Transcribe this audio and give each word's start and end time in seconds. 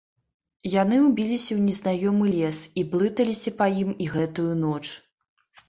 Яны 0.81 0.97
ўбіліся 1.07 1.47
ў 1.47 1.59
незнаёмы 1.67 2.25
лес 2.37 2.59
і 2.79 2.87
блыталіся 2.95 3.55
па 3.63 3.71
ім 3.85 3.95
і 4.07 4.11
гэтую 4.17 4.51
ноч. 4.67 4.85